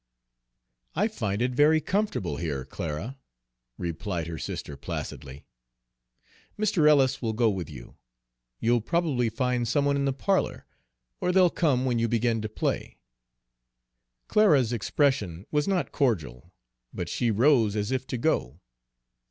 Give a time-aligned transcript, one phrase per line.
[0.95, 3.19] "I find it very comfortable here, Clara,"
[3.77, 5.45] replied her sister placidly.
[6.57, 6.87] "Mr.
[6.89, 7.97] Ellis will go with you.
[8.59, 10.65] You'll probably find some one in the parlor,
[11.19, 12.97] or they'll come when you begin to play."
[14.27, 16.51] Clara's expression was not cordial,
[16.91, 18.59] but she rose as if to go.